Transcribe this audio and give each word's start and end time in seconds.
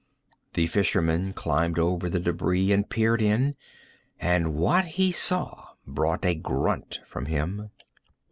The 0.55 0.65
fisherman 0.65 1.31
climbed 1.31 1.77
over 1.77 2.09
the 2.09 2.19
debris 2.19 2.71
and 2.71 2.89
peered 2.89 3.21
in, 3.21 3.55
and 4.19 4.55
what 4.55 4.83
he 4.97 5.11
saw 5.11 5.75
brought 5.85 6.25
a 6.25 6.33
grunt 6.33 7.01
from 7.05 7.27
him. 7.27 7.69